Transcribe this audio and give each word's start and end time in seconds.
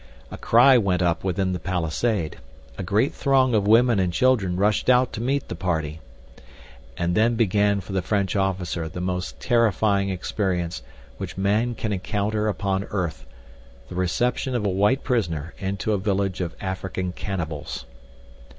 A 0.31 0.37
cry 0.39 0.79
went 0.79 1.03
up 1.03 1.23
within 1.23 1.53
the 1.53 1.59
palisade. 1.59 2.39
A 2.75 2.81
great 2.81 3.13
throng 3.13 3.53
of 3.53 3.67
women 3.67 3.99
and 3.99 4.11
children 4.11 4.55
rushed 4.55 4.89
out 4.89 5.13
to 5.13 5.21
meet 5.21 5.47
the 5.47 5.53
party. 5.53 5.99
And 6.97 7.13
then 7.13 7.35
began 7.35 7.81
for 7.81 7.93
the 7.93 8.01
French 8.01 8.35
officer 8.35 8.89
the 8.89 8.99
most 8.99 9.39
terrifying 9.39 10.09
experience 10.09 10.81
which 11.19 11.37
man 11.37 11.75
can 11.75 11.93
encounter 11.93 12.47
upon 12.47 12.85
earth—the 12.85 13.93
reception 13.95 14.55
of 14.55 14.65
a 14.65 14.69
white 14.69 15.03
prisoner 15.03 15.53
into 15.59 15.93
a 15.93 15.99
village 15.99 16.41
of 16.41 16.55
African 16.59 17.11
cannibals. 17.11 17.85